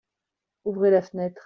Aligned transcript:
Ouvrez 0.65 0.89
la 0.89 1.03
fenêtre. 1.03 1.39